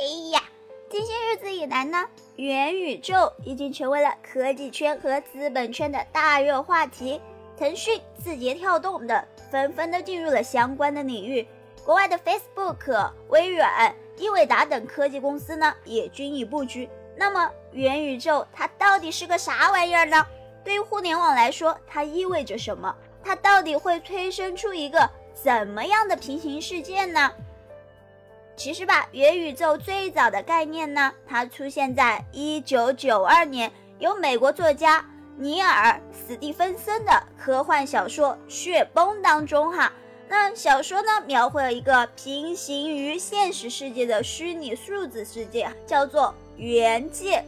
[0.00, 0.40] 哎呀，
[0.88, 2.06] 近些日子以来呢，
[2.36, 7.20] 元宇宙已经成为了科技圈和资本圈的大热话题。
[7.56, 11.44] 腾讯、字节跳动等纷纷的进入了相关的领域，
[11.84, 16.88] 国外的 Facebook、微软、英伟达等科技公司呢也均已布局。
[17.16, 20.24] 那么，元宇宙它到底是个啥玩意儿呢？
[20.62, 22.94] 对于互联网来说，它意味着什么？
[23.24, 27.32] 它到底会催生出一个怎么样的平行世界呢？
[28.58, 35.92] 其实吧，元宇宙最早的概念呢，它出现在一九九二年，由美国作家尼尔·
[36.28, 39.92] 史蒂芬森的科幻小说《雪崩》当中哈。
[40.28, 47.44] 那小说呢，描绘了一个平行于现实世界的虚拟数字世界，叫做元界。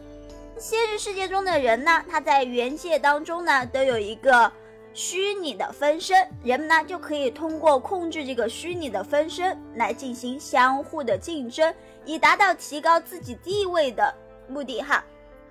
[0.58, 4.52] 现实世界中的人呢，他在元界当中呢，都有一个。
[4.92, 11.72] 虚拟的分身，人们呢就可以通过控制这个虚拟的分身来进行相互的竞争，
[12.04, 14.12] 以达到提高自己地位的
[14.48, 15.04] 目的哈。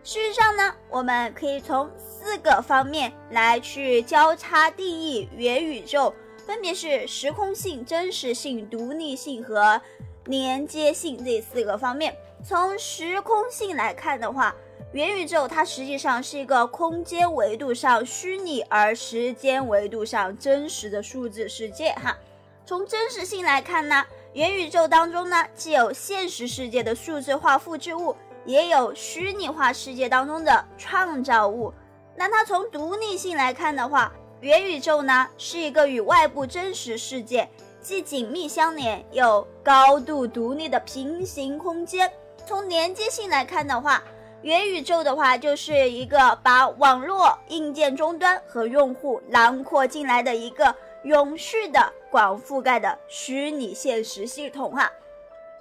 [0.03, 6.13] 事实上呢，我们可以从四个方面来去交叉定义元宇宙，
[6.45, 9.79] 分别是时空性、真实性、独立性和
[10.25, 12.15] 连接性这四个方面。
[12.43, 14.55] 从时空性来看的话，
[14.91, 22.17] 元宇宙它实际上是一个空间维度上虚拟而时间维度上真实的数字世界哈。
[22.65, 31.71] 从真实性来看呢，元宇宙当中呢既有现实世界的数字化复制物，也有虚拟化世界当中的创造物。
[32.15, 37.47] 那它从独立性来看的话，元宇宙呢是一个与外部真实世界
[37.79, 42.11] 既紧密相连又高度独立的平行空间。
[42.45, 44.03] 从连接性来看的话，
[44.41, 50.73] 元宇宙的话，就是一个把网络、硬件终端和用户囊括进来的一个
[51.03, 54.89] 永续的、广覆盖的虚拟现实系统哈。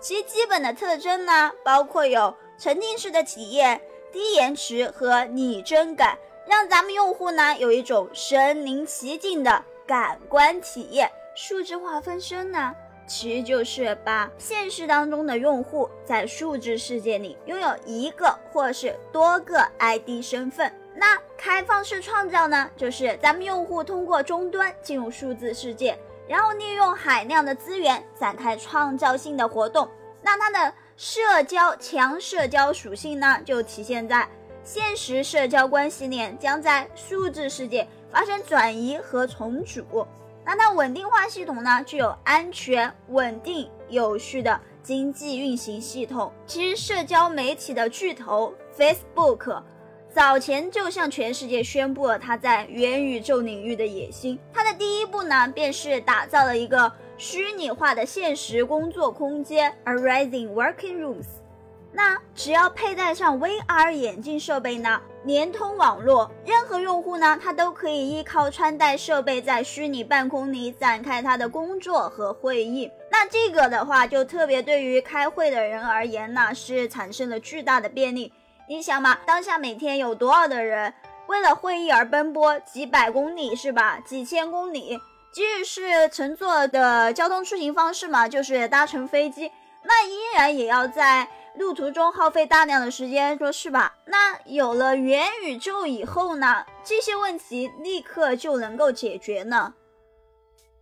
[0.01, 3.81] 其基本的特征呢，包括有沉浸式的体验、
[4.12, 11.11] 低延迟和拟真感，让咱们用户呢有一种身临其境的感官体验。
[11.34, 12.72] 数字化分身呢？
[13.08, 20.70] 其实就是把现实当中的用户在数字世界里拥有一个或是多个 ID 身份。
[20.94, 25.98] 那开放式创造呢，就是咱们用户通过终端进入数字世界，
[26.28, 29.88] 然后利用海量的资源展开创造性的活动。
[30.20, 34.28] 那它的社交强社交属性呢，就体现在
[34.64, 40.06] 现实社交关系链将在数字世界发生转移和重组。
[40.50, 46.32] 那它稳定化系统呢，具有安全、稳定、有序的经济运行系统。
[46.47, 49.62] 其实，社交媒体的巨头 Facebook
[50.10, 54.38] 早前就向全世界宣布了它在元宇宙领域的野心。
[54.50, 61.26] 它的第一步呢，便是打造了一个虚拟化的现实工作空间 a Rising Working Rooms。
[61.92, 72.91] 那只要佩戴上 VR 眼镜设备呢，联通网络，任何用户呢，他都可以依靠穿戴设备在虚拟半空里展开他的工作和会议。
[73.11, 78.33] 那这个的话，就特别对于开会的人而言呢，是产生了巨大的便利。
[78.69, 80.95] 你想嘛，当下每天有多少的人
[81.27, 83.99] 为了会议而奔波几百公里，是吧？
[84.06, 84.99] 几千公里，
[85.33, 89.50] 即使是乘坐的交通出行方式嘛，就是搭乘飞机，
[89.83, 91.29] 那依然也要在。
[91.58, 93.96] 路途中耗费大量的时间，说是吧？
[94.06, 96.64] 那有了元宇宙以后呢？
[96.84, 99.74] 这些问题立刻就能够解决呢。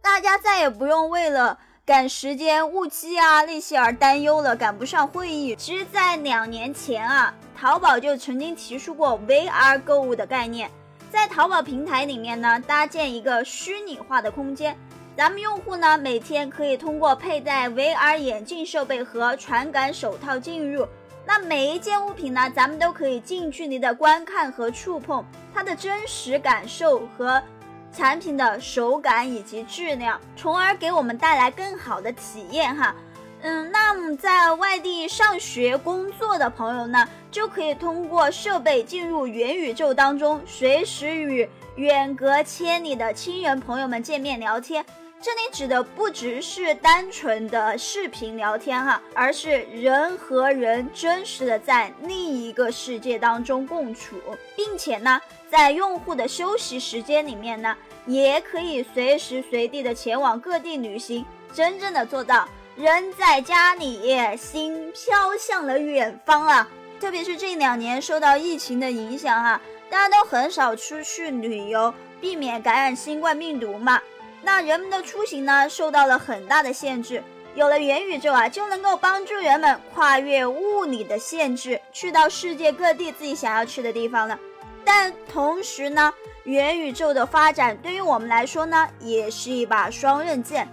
[0.03, 5.57] 大家再也不用为了赶时间、误机啊那些而担忧了，赶不上会议。
[5.57, 10.71] 其实，在两年前啊，淘宝就曾经提出过 VR 购物的概念，
[11.11, 14.79] 在淘宝平台里面呢，搭建一个虚拟化的空间。
[15.17, 20.87] 咱们用户呢，每天可以通过佩戴 VR 眼镜设备和传感手套进入。
[21.25, 25.25] 那每一件物品呢，咱们都可以近距离的观看和触碰
[25.55, 27.43] 它的真实感受和
[27.91, 32.95] 产品的手感以及质量，从而给我们带来更好的体验哈。
[33.41, 44.85] 嗯，那么在外地上学工作的朋友呢，就可以通过设备进入元宇宙当中，随时与远隔千里的亲人朋友们见面聊天。
[45.23, 54.17] 这里指的不只是单纯的视频聊天哈，而是人和人真实的在另一个世界当中共处，
[54.55, 55.21] 并且呢，
[55.51, 57.77] 在用户的休息时间里面呢，
[58.07, 62.47] 也可以随时随地的前往各地旅行，真正的做到
[62.77, 66.69] 人在家里，心飘向了远方啊！
[67.01, 69.61] 特别是这两年受到疫情的影响哈，
[69.91, 74.01] 大家都很少出去旅游，避免感染新冠病毒嘛。
[74.47, 77.21] 那人们的出行呢，受到了很大的限制。
[77.57, 84.39] 有了元宇宙啊，就能够帮助人们跨越物理的限制，去到世界各地自己想要去的地方了。
[84.85, 86.15] 但同时呢，
[86.45, 90.69] 元宇宙的发展对于我们来说呢，也是一把双刃剑。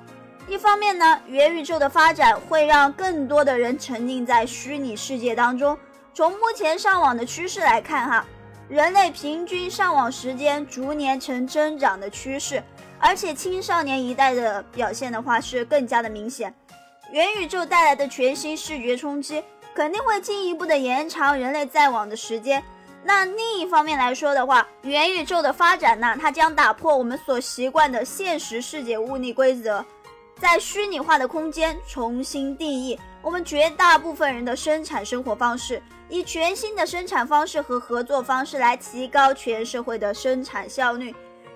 [0.47, 5.75] 一方面呢，元宇宙的发展会让更多的人沉浸在虚拟世界当中。
[6.13, 8.23] 从目前上网的趋势来看，哈，
[8.69, 12.61] 人类平均上网时间逐年呈增长的趋势，
[13.05, 16.53] 而且青少年一代的表现的话是更加的明显。
[17.11, 19.43] 元宇宙带来的全新视觉冲击，
[19.75, 22.63] 肯定会进一步的延长人类在网的时间。
[23.03, 29.83] 那另一方面来说的话，元宇宙的发展呢，它将打破我们所习惯的现实世界物理规则，
[30.39, 41.13] 在虚拟化的空间重新定义我们绝大部分人的生产生活方式，以全新的生产方式和合作方式来提高全社会的生产效率。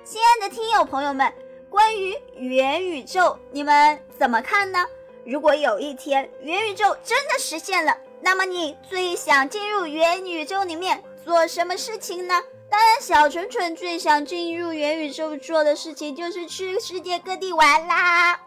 [0.10, 1.34] 亲爱的听友朋友们，
[1.70, 4.86] 关于元宇宙，你们怎么看呢？
[5.26, 12.42] 如果有一天元宇宙真的实现了，那么你最想进入元宇宙里面做什么事情呢？
[12.72, 18.40] 当然，小纯纯最想进入元宇宙做的事情就是去世界各地玩啦。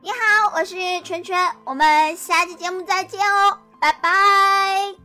[0.00, 5.01] 你好，我是纯纯，我们下期节目再见哦，拜拜。